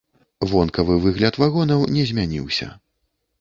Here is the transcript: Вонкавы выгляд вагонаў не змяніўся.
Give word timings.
Вонкавы 0.51 0.95
выгляд 1.03 1.37
вагонаў 1.43 1.85
не 1.99 2.07
змяніўся. 2.13 2.73